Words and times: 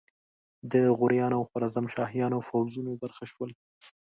د 0.71 0.73
غوریانو 0.97 1.37
او 1.39 1.43
خوارزمشاهیانو 1.49 2.45
پوځونو 2.49 2.91
برخه 3.01 3.23
شول. 3.31 3.51